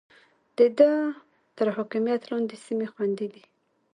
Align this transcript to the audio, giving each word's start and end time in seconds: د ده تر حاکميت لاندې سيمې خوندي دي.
د 0.57 0.59
ده 0.77 0.91
تر 1.57 1.67
حاکميت 1.75 2.21
لاندې 2.31 2.55
سيمې 2.65 2.87
خوندي 2.93 3.27
دي. 3.33 3.43